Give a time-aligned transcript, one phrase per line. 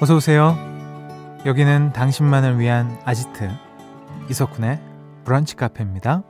[0.00, 0.56] 어서 오세요.
[1.44, 3.50] 여기는 당신만을 위한 아지트
[4.30, 4.78] 이석훈의
[5.24, 6.22] 브런치 카페입니다.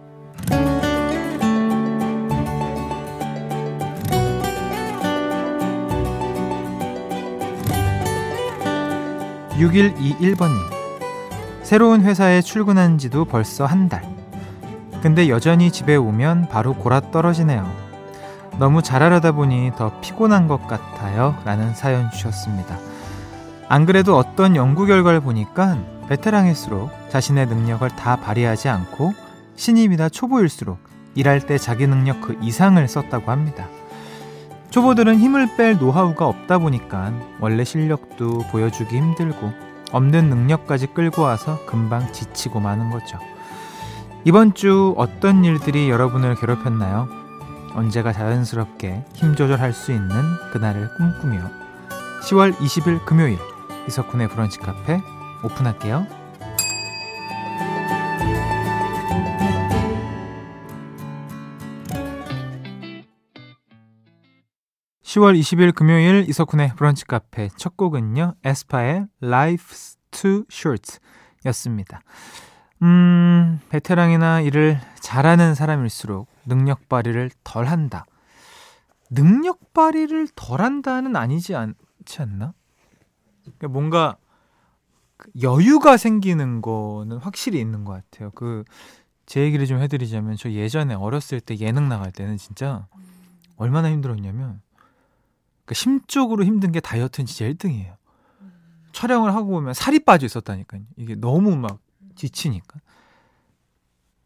[9.58, 10.56] 6121번님.
[11.62, 14.02] 새로운 회사에 출근한 지도 벌써 한 달.
[15.02, 17.70] 근데 여전히 집에 오면 바로 골아 떨어지네요.
[18.58, 21.36] 너무 잘하려다 보니 더 피곤한 것 같아요.
[21.44, 22.78] 라는 사연 주셨습니다.
[23.68, 25.78] 안 그래도 어떤 연구 결과를 보니까
[26.08, 29.12] 베테랑일수록 자신의 능력을 다 발휘하지 않고
[29.56, 30.78] 신입이나 초보일수록
[31.14, 33.66] 일할 때 자기 능력 그 이상을 썼다고 합니다.
[34.70, 39.52] 초보들은 힘을 뺄 노하우가 없다 보니까 원래 실력도 보여주기 힘들고
[39.92, 43.18] 없는 능력까지 끌고 와서 금방 지치고 마는 거죠.
[44.24, 47.08] 이번 주 어떤 일들이 여러분을 괴롭혔나요?
[47.74, 50.08] 언제가 자연스럽게 힘 조절할 수 있는
[50.52, 51.40] 그날을 꿈꾸며
[52.22, 53.38] 10월 20일 금요일
[53.88, 55.00] 이석훈의 브런치 카페
[55.42, 56.06] 오픈할게요.
[65.02, 68.34] 10월 20일 금요일 이석훈의 브런치 카페 첫 곡은요.
[68.44, 70.98] 에스파의 Life's Too Short
[71.46, 72.02] 였습니다.
[72.82, 78.04] 음, 베테랑이나 일을 잘하는 사람일수록 능력 발휘를 덜 한다.
[79.10, 82.52] 능력 발휘를 덜 한다는 아니지 않지 않나?
[83.56, 84.16] 그러니까 뭔가
[85.16, 88.30] 그 여유가 생기는 거는 확실히 있는 것 같아요.
[88.34, 88.64] 그,
[89.26, 92.86] 제 얘기를 좀 해드리자면, 저 예전에 어렸을 때 예능 나갈 때는 진짜
[93.56, 94.60] 얼마나 힘들었냐면,
[95.64, 97.96] 그 심적으로 힘든 게 다이어트는 진짜 1등이에요.
[98.92, 100.82] 촬영을 하고 오면 살이 빠져 있었다니까요.
[100.96, 101.78] 이게 너무 막
[102.14, 102.80] 지치니까.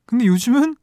[0.07, 0.77] 근데 요즘은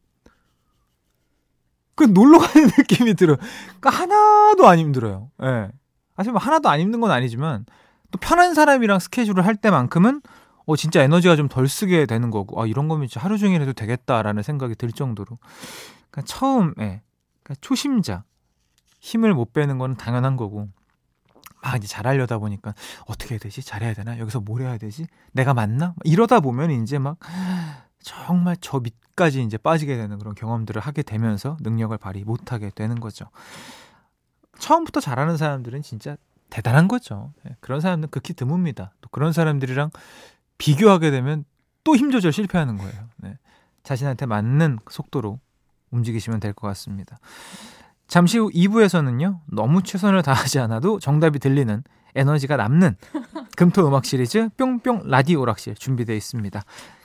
[1.94, 3.36] 그 놀러 가는 느낌이 들어요.
[3.78, 5.30] 그러니까 하나도 안 힘들어요.
[5.42, 5.46] 예.
[5.46, 5.70] 네.
[6.16, 7.64] 사실 뭐 하나도 안 힘든 건 아니지만
[8.10, 10.22] 또 편한 사람이랑 스케줄을 할 때만큼은
[10.66, 13.72] 어 진짜 에너지가 좀 덜 쓰게 되는 거고 아 이런 거면 진짜 하루 종일 해도
[13.72, 15.38] 되겠다라는 생각이 들 정도로
[16.10, 16.74] 그러니까 처음에
[17.42, 18.24] 그러니까 초심자
[19.00, 20.68] 힘을 못 빼는 건 당연한 거고
[21.62, 22.74] 막 이제 잘하려다 보니까
[23.06, 23.62] 어떻게 해야 되지?
[23.62, 24.18] 잘해야 되나?
[24.18, 25.06] 여기서 뭘 해야 되지?
[25.32, 25.94] 내가 맞나?
[26.04, 27.18] 이러다 보면 이제 막
[28.02, 32.98] 정말 저 밑까지 이제 빠지게 되는 그런 경험들을 하게 되면서 능력을 발휘 못 하게 되는
[32.98, 33.26] 거죠.
[34.58, 36.16] 처음부터 잘하는 사람들은 진짜
[36.50, 37.32] 대단한 거죠.
[37.48, 38.90] 예, 그런 사람들은 극히 드뭅니다.
[39.00, 39.90] 또 그런 사람들이랑
[40.58, 41.44] 비교하게 되면
[41.84, 42.92] 또 힘 조절 실패하는 거예요.
[43.16, 43.38] 네.
[43.82, 45.38] 자신한테 맞는 속도로
[45.90, 47.18] 움직이시면 될 것 같습니다.
[48.06, 51.82] 잠시 후 2부에서는요, 너무 최선을 다하지 않아도 정답이 들리는
[52.14, 52.96] 에너지가 남는
[53.56, 56.60] 금토 음악 시리즈 뿅뿅 라디오 오락실 준비되어 있습니다.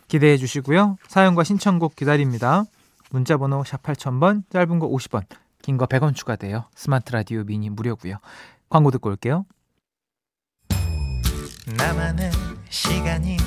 [0.08, 0.98] 기대해 주시고요.
[1.08, 2.64] 사연과 신청곡 기다립니다.
[3.12, 5.24] 문자번호 샵 8000번, 짧은 거 50원,
[5.62, 6.66] 긴 거 100원 추가돼요.
[6.76, 8.18] 스마트 라디오 미니 무료고요.
[8.76, 9.46] 광고 듣고 올게요.
[11.66, 12.30] 나만의
[12.70, 13.38] 시간이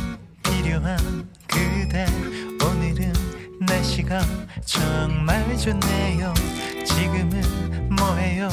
[0.43, 0.97] 필요한
[1.47, 2.07] 그대
[2.65, 3.13] 오늘은
[3.61, 4.23] 날씨가
[4.65, 6.33] 정말 좋네요.
[6.83, 8.49] 지금은 뭐해요?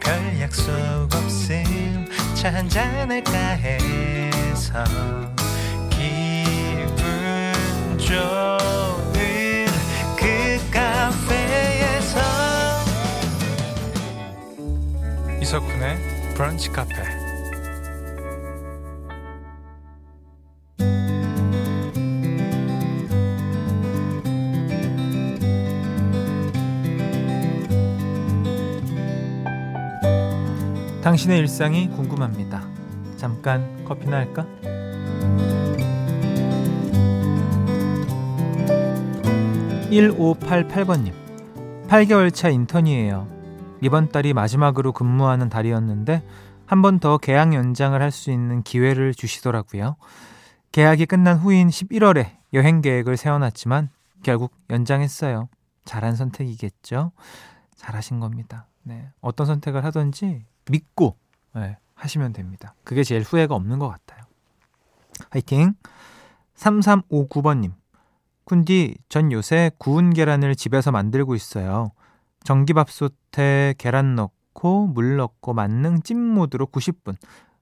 [0.00, 0.68] 별 약속
[1.14, 4.84] 없음 차 한잔할까 해서
[5.88, 7.54] 기분
[7.98, 9.66] 좋은
[10.14, 12.20] 그 카페에서
[15.40, 16.07] 이석훈의
[16.38, 16.94] 브런치 카페
[31.02, 32.62] 당신의 일상이 궁금합니다.
[33.16, 34.46] 잠깐 커피나 할까?
[39.90, 41.12] 1588번님
[41.88, 43.37] 8개월 차 인턴이에요.
[43.80, 46.22] 이번 달이 마지막으로 근무하는 달이었는데
[46.66, 49.96] 한 번 더 계약 연장을 할 수 있는 기회를 주시더라고요.
[50.72, 53.88] 계약이 끝난 후인 11월에 여행 계획을 세워놨지만
[54.22, 55.48] 결국 연장했어요.
[55.84, 57.12] 잘한 선택이겠죠?
[57.76, 58.66] 잘하신 겁니다.
[58.82, 59.08] 네.
[59.20, 61.16] 어떤 선택을 하든지 믿고
[61.54, 62.74] 네, 하시면 됩니다.
[62.84, 64.24] 그게 제일 후회가 없는 것 같아요.
[65.30, 65.74] 화이팅!
[66.56, 67.72] 3359번님.
[68.44, 71.92] 쿤디, 전 요새 구운 계란을 집에서 만들고 있어요.
[72.44, 77.16] 전기밥솥에 계란 넣고 물 넣고 만능 찜 모드로 90분.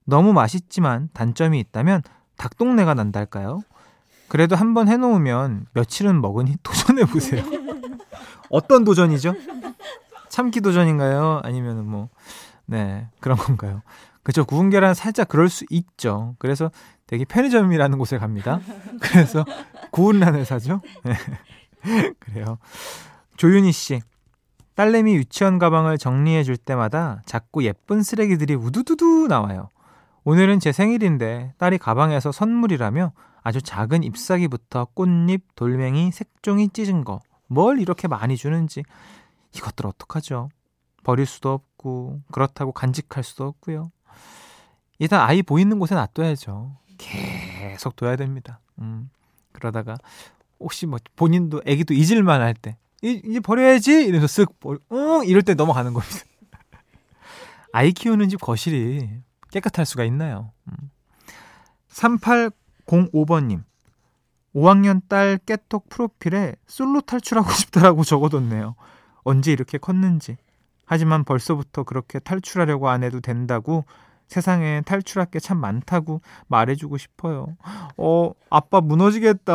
[0.04, 2.02] 너무 맛있지만 단점이 있다면
[2.36, 3.60] 닭똥내가 난달까요?
[4.28, 7.44] 그래도 한번 해놓으면 며칠은 먹으니 도전해보세요.
[8.50, 9.34] 어떤 도전이죠?
[10.28, 11.40] 참기 도전인가요?
[11.42, 12.08] 아니면 뭐,
[12.66, 13.82] 네, 그런 건가요?
[14.22, 14.44] 그죠.
[14.44, 16.34] 구운 계란 살짝 그럴 수 있죠.
[16.38, 16.70] 그래서
[17.06, 18.60] 되게 편의점이라는 곳에 갑니다.
[19.00, 19.44] 그래서
[19.92, 20.80] 구운 란을 사죠.
[21.04, 21.14] 네.
[22.18, 22.58] 그래요.
[23.36, 24.00] 조윤희 씨.
[24.76, 29.70] 딸내미 유치원 가방을 정리해 줄 때마다 자꾸 예쁜 쓰레기들이 우두두두 나와요.
[30.24, 33.12] 오늘은 제 생일인데 딸이 가방에서 선물이라며
[33.42, 37.20] 아주 작은 잎사귀부터 꽃잎, 돌멩이, 색종이 찢은 거.
[37.46, 38.82] 뭘 이렇게 많이 주는지.
[39.54, 40.50] 이것들 어떡하죠?
[41.04, 43.90] 버릴 수도 없고, 그렇다고 간직할 수도 없고요.
[44.98, 46.76] 일단 아이 보이는 곳에 놔둬야죠.
[46.98, 48.60] 계속 둬야 됩니다.
[48.80, 49.08] 음,
[49.52, 49.96] 그러다가
[50.60, 54.04] 혹시 뭐 본인도 애기도 잊을만 할 때, 이, 이제 버려야지!
[54.06, 55.24] 이러면서 쓱, 버, 응!
[55.26, 56.16] 이럴 때 넘어가는 겁니다.
[57.72, 59.08] 아이 키우는 집 거실이
[59.50, 60.52] 깨끗할 수가 있나요?
[60.68, 60.90] 음.
[61.90, 63.62] 3805번님.
[64.54, 68.74] 5학년 딸 깨톡 프로필에 솔로 탈출하고 싶다라고 적어뒀네요.
[69.22, 70.36] 언제 이렇게 컸는지.
[70.86, 73.84] 하지만 벌써부터 그렇게 탈출하려고 안 해도 된다고
[74.28, 77.56] 세상에 탈출할 게 참 많다고 말해주고 싶어요.
[77.96, 79.54] 어, 아빠 무너지겠다.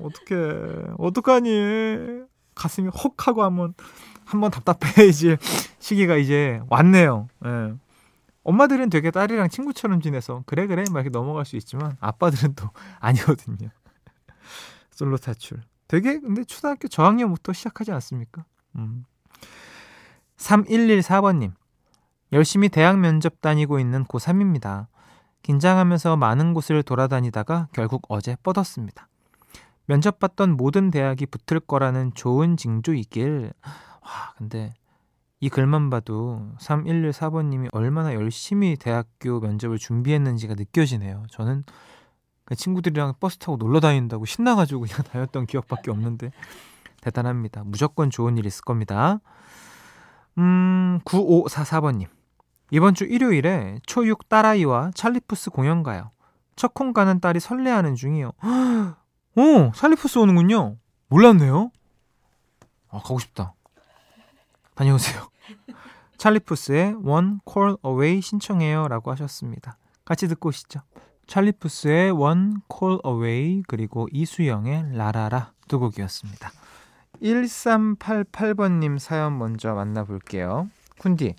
[0.00, 0.94] 어떡해.
[0.98, 2.24] 어떡하니.
[2.54, 3.74] 가슴이 헉 하고 한번,
[4.24, 5.38] 한번 답답해질
[5.78, 7.28] 시기가 이제 왔네요.
[7.44, 7.74] 예.
[8.44, 12.68] 엄마들은 되게 딸이랑 친구처럼 지내서 그래 그래 막 이렇게 넘어갈 수 있지만 아빠들은 또
[13.00, 13.70] 아니거든요.
[14.90, 15.62] 솔로 탈출.
[15.88, 18.44] 되게 근데 초등학교 저학년부터 시작하지 않습니까?
[18.76, 19.04] 음.
[20.36, 21.52] 3114번님.
[22.32, 24.86] 열심히 대학 면접 다니고 있는 고3입니다.
[25.42, 29.08] 긴장하면서 많은 곳을 돌아다니다가 결국 어제 뻗었습니다.
[29.86, 33.52] 면접 봤던 모든 대학이 붙을 거라는 좋은 징조이길.
[33.64, 34.72] 와, 근데
[35.40, 41.24] 이 글만 봐도 3114번님이 얼마나 열심히 대학교 면접을 준비했는지가 느껴지네요.
[41.30, 41.64] 저는
[42.46, 46.30] 그 친구들이랑 버스 타고 놀러 다닌다고 신나가지고 그냥 다녔던 기억밖에 없는데
[47.02, 47.62] 대단합니다.
[47.64, 49.20] 무조건 좋은 일 있을 겁니다.
[50.38, 52.06] 음, 9544번님.
[52.70, 56.10] 이번 주 일요일에 초6 딸아이와 찰리푸스 공연 가요.
[56.56, 58.32] 첫 콩 가는 딸이 설레하는 중이요.
[59.36, 60.76] 오, 찰리푸스 오는군요.
[61.08, 61.70] 몰랐네요.
[62.90, 63.54] 아, 가고 싶다.
[64.74, 65.28] 다녀오세요.
[66.18, 69.76] 찰리푸스의 One Call Away 신청해요 라고 하셨습니다.
[70.04, 70.80] 같이 듣고 오시죠.
[71.26, 76.50] 찰리푸스의 One Call Away 그리고 이수영의 라라라 두 곡이었습니다.
[77.22, 80.68] 1388번님 사연 먼저 만나볼게요.
[80.98, 81.34] 쿤디,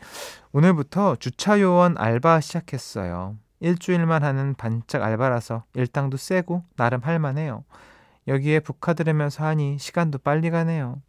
[0.52, 3.38] 오늘부터 주차요원 알바 시작했어요.
[3.66, 7.64] 일주일만 하는 반짝 알바라서 일당도 세고 나름 할만해요.
[8.28, 11.02] 여기에 북카 들으면서 하니 시간도 빨리 가네요.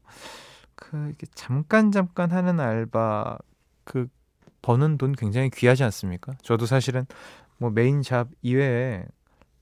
[0.75, 3.39] 그 잠깐 잠깐 하는 알바
[3.85, 4.09] 그
[4.63, 6.33] 버는 돈 굉장히 귀하지 않습니까?
[6.43, 7.07] 저도 사실은
[7.59, 9.05] 뭐 메인 잡 이외에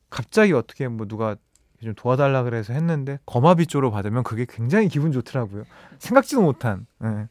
[0.08, 1.34] 갑자기 어떻게 뭐 누가
[1.82, 5.64] 좀 도와달라 그래서 했는데 거마비 쪽으로 받으면 그게 굉장히 기분 좋더라고요.
[5.98, 6.86] 생각지도 못한.
[7.02, 7.28] 예.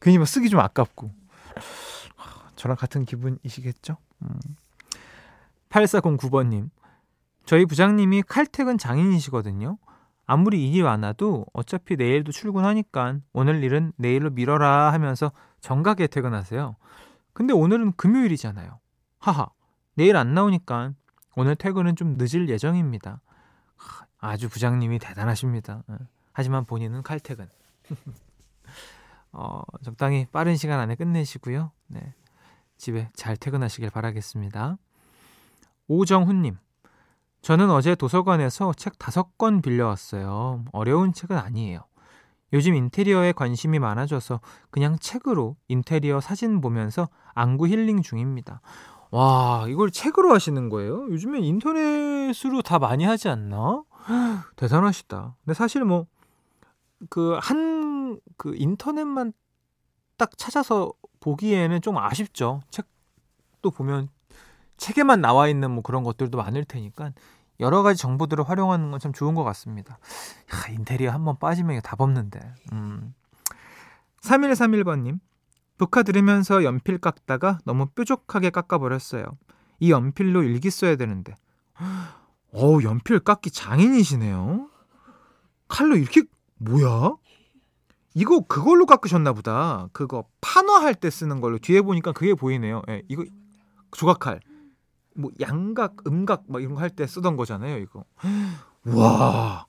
[0.00, 1.10] 괜히 뭐 쓰기 좀 아깝고.
[2.56, 3.96] 저랑 같은 기분이시겠죠?
[4.22, 4.40] 음.
[5.72, 6.70] 8409번님.
[7.44, 9.78] 저희 부장님이 칼퇴근 장인이시거든요.
[10.26, 16.76] 아무리 일이 많아도 어차피 내일도 출근하니까 오늘 일은 내일로 미뤄라 하면서 정각에 퇴근하세요.
[17.32, 18.78] 근데 오늘은 금요일이잖아요.
[19.18, 19.48] 하하,
[19.94, 20.92] 내일 안 나오니까
[21.34, 23.20] 오늘 퇴근은 좀 늦을 예정입니다.
[24.18, 25.82] 아주 부장님이 대단하십니다.
[25.88, 25.96] 어,
[26.32, 27.48] 하지만 본인은 칼퇴근.
[29.32, 31.72] 어, 적당히 빠른 시간 안에 끝내시고요.
[31.88, 32.14] 네.
[32.76, 34.76] 집에 잘 퇴근하시길 바라겠습니다.
[35.92, 36.56] 오정훈님.
[37.42, 40.64] 저는 어제 도서관에서 책 다섯 권 빌려왔어요.
[40.72, 41.84] 어려운 책은 아니에요.
[42.52, 48.60] 요즘 인테리어에 관심이 많아져서 그냥 책으로 인테리어 사진 보면서 안구 힐링 중입니다.
[49.10, 51.06] 와, 이걸 책으로 하시는 거예요?
[51.10, 53.82] 요즘에 인터넷으로 다 많이 하지 않나?
[54.56, 55.36] 대단하시다.
[55.44, 56.06] 근데 사실 뭐,
[57.10, 59.32] 그, 한, 그 인터넷만
[60.16, 62.60] 딱 찾아서 보기에는 좀 아쉽죠.
[62.70, 64.08] 책도 보면
[64.82, 67.12] 책에만 나와 있는 뭐 그런 것들도 많을 테니까
[67.60, 69.98] 여러 가지 정보들을 활용하는 건 참 좋은 것 같습니다.
[70.52, 72.40] 야, 인테리어 한번 빠지면 다 벗는데.
[72.72, 73.14] 음.
[74.22, 75.20] 3131번님.
[75.78, 79.24] 북카 들으면서 연필 깎다가 너무 뾰족하게 깎아버렸어요.
[79.78, 81.34] 이 연필로 일기 써야 되는데.
[82.52, 84.68] 어우, 연필 깎기 장인이시네요.
[85.68, 86.22] 칼로 이렇게,
[86.58, 87.12] 뭐야?
[88.14, 89.88] 이거 그걸로 깎으셨나 보다.
[89.92, 91.58] 그거 판화할 때 쓰는 걸로.
[91.58, 92.82] 뒤에 보니까 그게 보이네요.
[92.90, 93.24] 예, 이거
[93.92, 94.40] 조각칼.
[95.16, 98.04] 뭐 양각, 음각 막 이런 거 할 때 쓰던 거잖아요, 이거.
[98.86, 99.66] 와.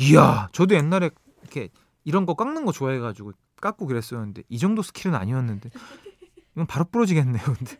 [0.00, 1.10] 이야, 저도 옛날에
[1.42, 1.68] 이렇게
[2.04, 5.70] 이런 거 깎는 거 좋아해 가지고 깎고 그랬었는데 이 정도 스킬은 아니었는데.
[6.54, 7.78] 이건 바로 부러지겠네요, 근데.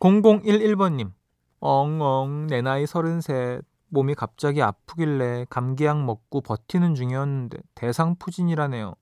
[0.00, 1.12] 0011번 님.
[1.60, 3.62] 엉엉 내 나이 33.
[3.88, 8.94] 몸이 갑자기 아프길래 감기약 먹고 버티는 중이었는데 대상푸진이라네요.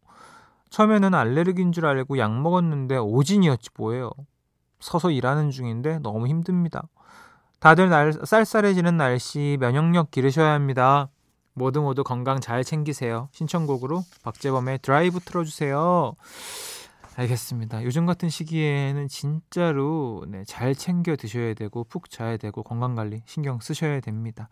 [0.68, 4.10] 처음에는 알레르기인 줄 알고 약 먹었는데 오진이었지 뭐예요.
[4.82, 6.82] 서서 일하는 중인데 너무 힘듭니다.
[7.60, 11.08] 다들 날, 쌀쌀해지는 날씨 면역력 기르셔야 합니다.
[11.54, 13.28] 모두 모두 건강 잘 챙기세요.
[13.32, 16.14] 신청곡으로 박재범의 드라이브 틀어주세요.
[17.14, 17.84] 알겠습니다.
[17.84, 23.60] 요즘 같은 시기에는 진짜로 네, 잘 챙겨 드셔야 되고 푹 자야 되고 건강 관리 신경
[23.60, 24.48] 쓰셔야 됩니다.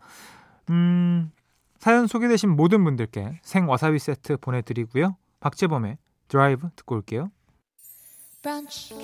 [0.69, 1.31] 음,
[1.79, 5.17] 사연 소개되신 모든 분들께 생 와사비 세트 보내드리고요.
[5.39, 5.97] 박재범의
[6.27, 7.31] 드라이브 듣고 올게요.
[8.43, 8.95] 브런치,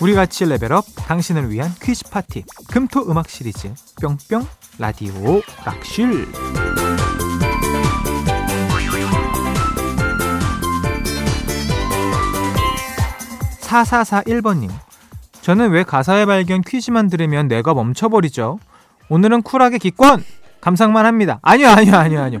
[0.00, 4.46] 우리 같이 레벨업 당신을 위한 퀴즈 파티 금토 음악 시리즈 뿅뿅
[4.78, 6.26] 라디오 락실.
[13.60, 14.70] 4441번님
[15.42, 18.58] 저는 왜 가사의 발견 퀴즈만 들으면 뇌가 멈춰버리죠?
[19.08, 20.22] 오늘은 쿨하게 기권!
[20.60, 21.38] 감상만 합니다.
[21.42, 22.40] 아니요 아니요 아니요 아니요.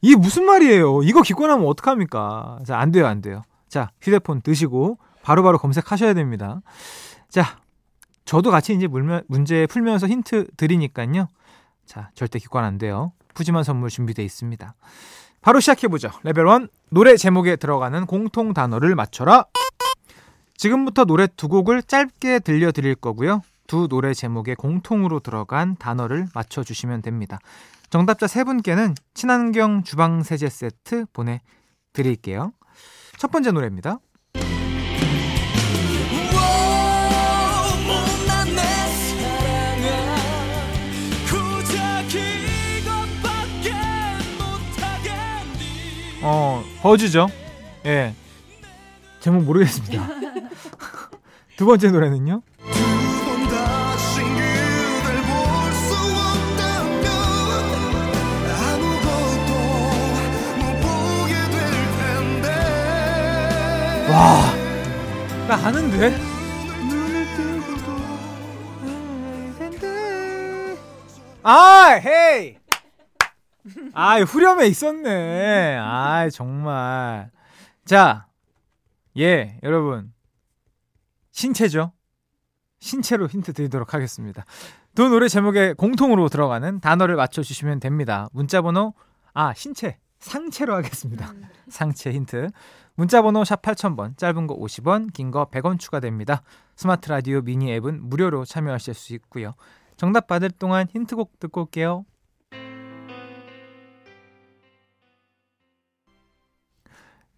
[0.00, 1.02] 이게 무슨 말이에요?
[1.02, 2.60] 이거 기권하면 어떡합니까?
[2.66, 3.42] 자 안 돼요 안 돼요.
[3.68, 4.98] 자 휴대폰 드시고
[5.28, 6.62] 바로바로 검색하셔야 됩니다.
[7.28, 7.58] 자,
[8.24, 11.28] 저도 같이 이제 물면, 문제 풀면서 힌트 드리니까요.
[11.84, 13.12] 자, 절대 기권 안 돼요.
[13.34, 14.74] 푸짐한 선물 준비되어 있습니다.
[15.42, 16.10] 바로 시작해보죠.
[16.22, 19.44] 레벨 1 노래 제목에 들어가는 공통 단어를 맞춰라.
[20.56, 23.42] 지금부터 노래 두 곡을 짧게 들려드릴 거고요.
[23.66, 27.38] 두 노래 제목에 공통으로 들어간 단어를 맞춰주시면 됩니다.
[27.90, 32.54] 정답자 세 분께는 친환경 주방 세제 세트 보내드릴게요.
[33.18, 33.98] 첫 번째 노래입니다.
[46.22, 47.28] 어, 버즈죠.
[47.86, 48.14] 예.
[49.20, 50.08] 제목 모르겠습니다.
[51.56, 52.42] 두 번째 노래는요?
[64.10, 64.52] 와,
[65.48, 66.14] 나 아는데?
[71.42, 72.57] 아, 헤이!
[74.00, 75.76] 아, 후렴에 있었네.
[75.80, 77.32] 아, 정말.
[77.84, 78.28] 자,
[79.16, 80.12] 예, 여러분.
[81.32, 81.90] 신체죠?
[82.78, 84.44] 신체로 힌트 드리도록 하겠습니다.
[84.94, 88.28] 두 노래 제목에 공통으로 들어가는 단어를 맞춰주시면 됩니다.
[88.32, 88.94] 문자번호,
[89.34, 89.98] 아, 신체.
[90.20, 91.32] 상체로 하겠습니다.
[91.32, 91.42] 음.
[91.68, 92.50] 상체 힌트.
[92.94, 96.42] 문자번호 샵 8000번, 짧은 거 50원, 긴 거 100원 추가됩니다.
[96.76, 99.54] 스마트 라디오 미니 앱은 무료로 참여하실 수 있고요.
[99.96, 102.04] 정답 받을 동안 힌트곡 듣고 올게요.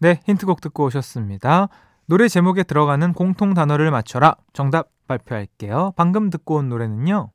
[0.01, 1.67] 네, 힌트곡 듣고 오셨습니다.
[2.07, 4.35] 노래 제목에 들어가는 공통 단어를 맞춰라.
[4.51, 5.93] 정답 발표할게요.
[5.95, 7.29] 방금 듣고 온 노래는요.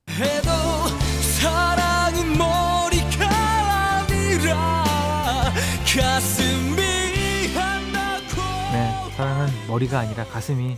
[8.72, 10.76] 네, 사랑은 머리가 아니라 가슴이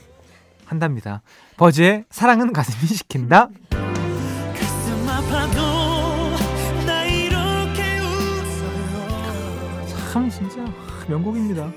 [0.66, 1.22] 한답니다.
[1.56, 3.48] 버즈의 사랑은 가슴이 시킨다.
[10.12, 10.67] 참 진짜
[11.08, 11.70] 명곡입니다.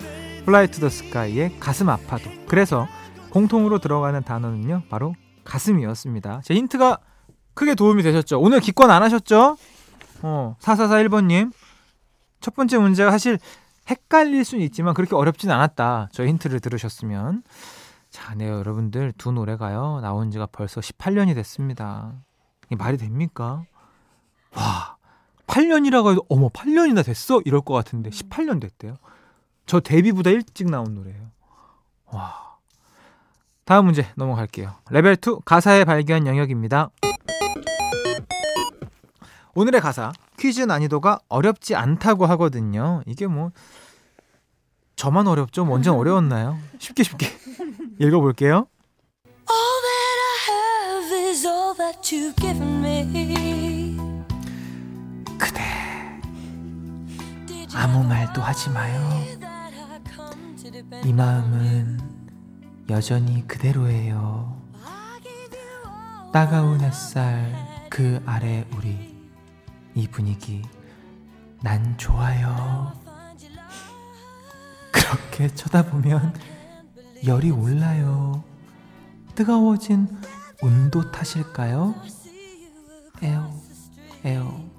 [0.46, 2.30] 플라이 투 더 스카이의 가슴 아파도.
[2.48, 2.88] 그래서
[3.30, 4.84] 공통으로 들어가는 단어는요.
[4.90, 6.42] 바로 가슴이었습니다.
[6.44, 7.00] 제 힌트가
[7.54, 8.40] 크게 도움이 되셨죠?
[8.40, 9.58] 오늘 기권 안 하셨죠?
[10.24, 11.52] 어, 4441번님.
[12.40, 13.38] 첫 번째 문제가 사실
[13.90, 16.10] 헷갈릴 수는 있지만 그렇게 어렵진 않았다.
[16.12, 17.44] 저 힌트를 들으셨으면.
[18.10, 20.00] 자, 네, 여러분들 두 노래가요.
[20.02, 22.14] 나온 지가 벌써 18년이 됐습니다.
[22.68, 23.64] 이게 말이 됩니까?
[24.56, 24.98] 와,
[25.48, 27.42] 8년이라고 해도 어머 8년이나 됐어?
[27.46, 28.96] 이럴 것 같은데 18년 됐대요.
[29.72, 31.32] 저 데뷔보다 일찍 나온 노래예요.
[32.08, 32.58] 와.
[33.64, 34.76] 다음 문제 넘어갈게요.
[34.90, 36.90] 레벨 2 가사의 발견 영역입니다.
[39.56, 43.02] 오늘의 가사 퀴즈 난이도가 어렵지 않다고 하거든요.
[43.06, 43.54] 이게 뭐
[44.98, 45.64] 저만 어렵죠?
[45.64, 46.60] 뭐 언제 어려웠나요?
[46.78, 47.28] 쉽게 쉽게
[47.98, 48.68] 읽어볼게요.
[55.40, 55.62] 그대
[57.74, 59.51] 아무 말도 하지 마요.
[61.04, 62.00] 이 마음은
[62.90, 64.60] 여전히 그대로예요.
[66.34, 69.16] 따가운 햇살 그 아래 우리
[69.94, 70.62] 이 분위기
[71.62, 72.94] 난 좋아요.
[74.92, 76.34] 그렇게 쳐다보면
[77.26, 78.44] 열이 올라요.
[79.36, 80.08] 뜨거워진
[80.62, 81.96] 온도 탓일까요?
[83.22, 83.52] 에어,
[84.24, 84.72] 에어.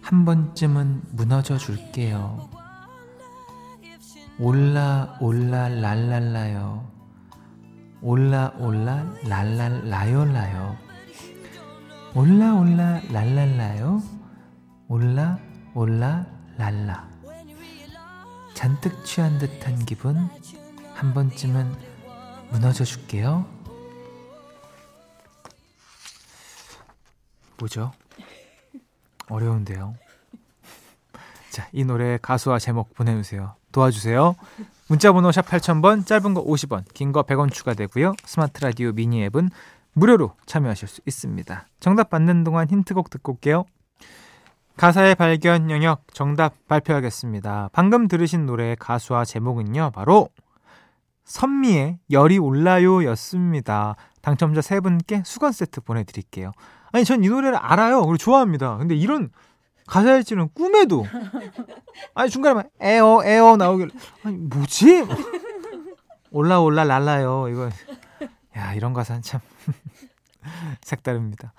[0.00, 2.51] 한 번쯤은 무너져 줄게요.
[4.38, 6.90] 올라 올라 랄랄라요.
[8.00, 10.76] 올라 올라 랄랄라요 라요.
[12.14, 14.02] 올라 올라 랄랄라요.
[14.88, 15.38] 올라
[15.74, 17.08] 올라 랄라.
[18.54, 20.16] 잔뜩 취한 듯한 기분
[20.94, 21.74] 한 번쯤은
[22.50, 23.46] 무너져 줄게요.
[27.58, 27.92] 뭐죠?
[29.28, 29.94] 어려운데요.
[31.52, 33.56] 자, 이 노래 가수와 제목 보내주세요.
[33.72, 34.34] 도와주세요.
[34.88, 38.14] 문자번호 샵 8000번, 짧은 거 50원, 긴 거 100원 추가되고요.
[38.24, 39.50] 스마트 라디오 미니 앱은
[39.92, 41.66] 무료로 참여하실 수 있습니다.
[41.78, 43.66] 정답 받는 동안 힌트곡 듣고 올게요.
[44.78, 47.68] 가사의 발견 영역 정답 발표하겠습니다.
[47.74, 50.30] 방금 들으신 노래의 가수와 제목은요, 바로
[51.24, 53.94] 선미의 열이 올라요 였습니다.
[54.22, 56.52] 당첨자 세 분께 수건 세트 보내드릴게요.
[56.92, 58.00] 아니, 전 이 노래를 알아요.
[58.00, 58.78] 그리고 좋아합니다.
[58.78, 59.28] 근데 이런
[59.86, 61.06] 가사 일지는 꿈에도.
[62.14, 63.90] 아니 중간에 막 에어 에어 나오길.
[64.24, 65.04] 아니 뭐지?
[66.30, 67.48] 올라 올라 랄라요.
[67.48, 67.68] 이거.
[68.56, 69.40] 야 이런 가사는 참
[70.82, 71.52] 색다릅니다.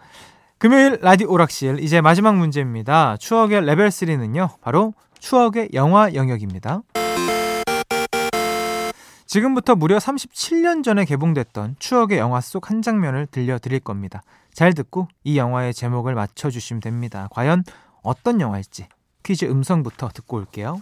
[0.58, 1.80] 금요일 라디오 오락실.
[1.82, 3.18] 이제 마지막 문제입니다.
[3.18, 6.82] 추억의 레벨 3는요 바로 추억의 영화 영역입니다.
[9.26, 14.22] 지금부터 무려 37년 전에 개봉됐던 추억의 영화 속 한 장면을 들려드릴 겁니다.
[14.54, 17.28] 잘 듣고 이 영화의 제목을 맞춰주시면 됩니다.
[17.32, 17.64] 과연
[18.04, 18.88] 어떤 영화일지
[19.24, 20.82] 퀴즈 음성부터 듣고 올게요.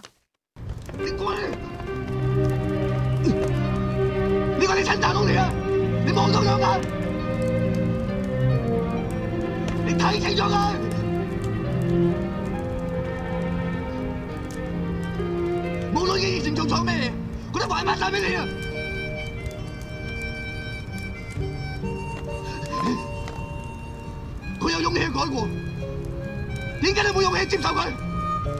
[26.81, 27.91] 點解你冇勇氣接受佢？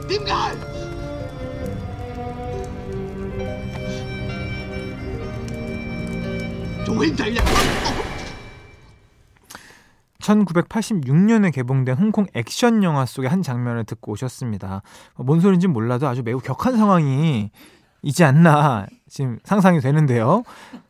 [0.08, 0.78] 點解？
[10.20, 14.82] 1986년에 개봉된 홍콩 액션 영화 속의 한 장면을 듣고 오셨습니다.
[15.16, 17.50] 뭔 소린지 몰라도 아주 매우 격한 상황이
[18.02, 20.42] 있지 않나 지금 상상이 되는데요.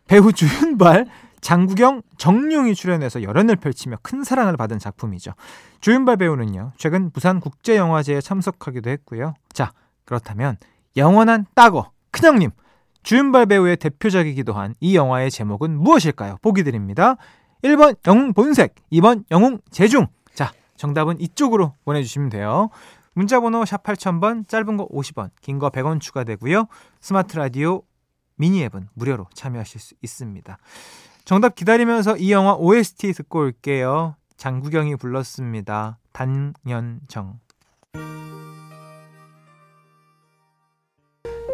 [0.06, 1.06] 배우 주윤발,
[1.43, 5.33] 장국영, 정룡이 출연해서 열연을 펼치며 큰 사랑을 받은 작품이죠.
[5.81, 9.33] 주윤발 배우는요, 최근 부산 국제영화제에 참석하기도 했고요.
[9.51, 9.73] 자,
[10.05, 10.55] 그렇다면
[10.95, 12.51] 영원한 따거 큰형님
[13.03, 16.37] 주윤발 배우의 대표작이기도 한 이 영화의 제목은 무엇일까요?
[16.41, 17.17] 보기 드립니다.
[17.61, 20.07] 1번 영웅 본색, 2번 영웅 재중.
[20.33, 22.69] 자, 정답은 이쪽으로 보내주시면 돼요.
[23.15, 26.67] 문자번호 샵 8000번, 짧은 거 50원, 긴 거 100원 추가되고요.
[27.01, 27.81] 스마트 라디오
[28.35, 30.57] 미니 앱은 무료로 참여하실 수 있습니다.
[31.25, 34.15] 정답 기다리면서 이 영화 OST 듣고 올게요.
[34.37, 35.97] 장국영이 불렀습니다.
[36.11, 37.39] 당년정.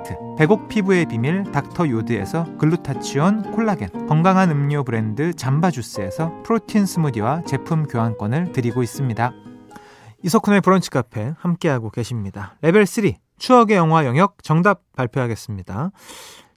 [0.00, 7.86] 세트 배곡 피부의 비밀 닥터 요드에서 글루타치온 콜라겐 건강한 음료 브랜드 잠바주스에서 프로틴 스무디와 제품
[7.86, 9.32] 교환권을 드리고 있습니다.
[10.22, 12.56] 이석훈의 브런치 카페 함께하고 계십니다.
[12.62, 15.90] 레벨 3 추억의 영화 영역 정답 발표하겠습니다.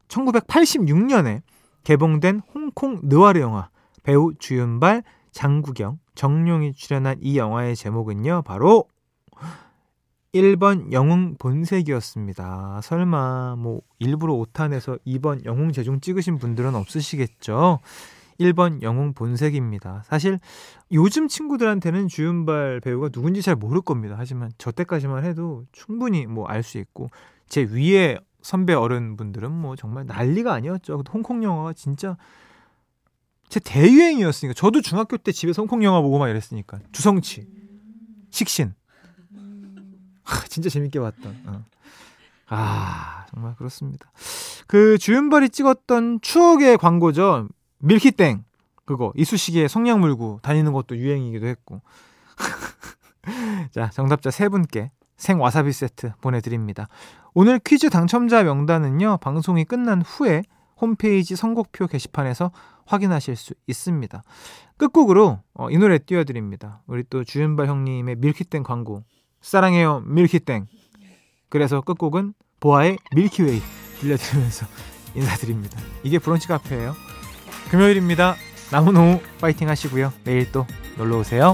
[0.08, 1.42] 1986년에
[1.84, 3.70] 개봉된 홍콩 느와르 영화
[4.04, 8.44] 배우 주윤발, 장국영, 적룡이 출연한 이 영화의 제목은요.
[8.44, 8.86] 바로
[10.34, 12.82] 1번 영웅 본색이었습니다.
[12.84, 17.80] 설마 뭐 일부러 오탄에서 2번 영웅 재중 찍으신 분들은 없으시겠죠?
[18.40, 20.04] 1번 영웅 본색입니다.
[20.08, 20.40] 사실
[20.92, 24.16] 요즘 친구들한테는 주윤발 배우가 누군지 잘 모를 겁니다.
[24.18, 27.10] 하지만 저 때까지만 해도 충분히 뭐 알 수 있고
[27.48, 31.04] 제 위에 선배 어른분들은 뭐 정말 난리가 아니었죠.
[31.14, 32.18] 홍콩 영화가 진짜
[33.50, 37.48] 제 대유행이었으니까 저도 중학교 때 집에서 홍콩 영화 보고 막 이랬으니까 주성치,
[38.32, 38.74] 식신
[40.50, 41.44] 진짜 재밌게 봤던.
[41.48, 41.66] 어.
[42.50, 44.12] 아, 정말 그렇습니다.
[44.68, 47.48] 그 주윤발이 찍었던 추억의 광고죠.
[47.80, 48.44] 밀키땡.
[48.86, 51.82] 그거 이쑤시개에 성냥 물고 다니는 것도 유행이기도 했고.
[53.72, 56.88] 자, 정답자 세 분께 생와사비 세트 보내드립니다.
[57.34, 60.44] 오늘 퀴즈 당첨자 명단은요, 방송이 끝난 후에
[60.80, 62.52] 홈페이지 선곡표 게시판에서
[62.86, 64.22] 확인하실 수 있습니다.
[64.78, 66.82] 끝곡으로 어, 이 노래 띄워드립니다.
[66.88, 69.04] 우리 또 주윤발 형님의 밀키땡 광고
[69.44, 70.66] 사랑해요 밀키땡.
[71.50, 73.62] 그래서 끝곡은 보아의 밀키웨이
[74.00, 74.66] 들려드리면서
[75.14, 75.80] 인사드립니다.
[76.02, 76.96] 이게 브런치 카페예요.
[77.70, 78.36] 금요일입니다.
[78.72, 80.12] 남은 오후 파이팅 하시고요.
[80.24, 80.66] 내일 또
[80.98, 81.54] 놀러 오세요.